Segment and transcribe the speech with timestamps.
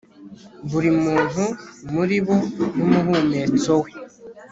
[0.69, 1.43] buri muntu
[1.93, 2.37] muri bo
[2.75, 3.91] n'umuhumetso we